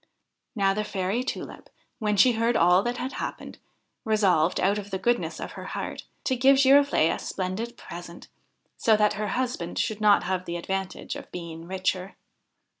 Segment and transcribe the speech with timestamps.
[0.55, 1.69] Now the Fairy Tulip,
[1.99, 3.59] when she heard all that had happened,
[4.03, 8.27] resolved, out of the goodness of her heart, to give Giroflee a splendid present,
[8.77, 12.15] so that her husband should not have the advantage of being the richer.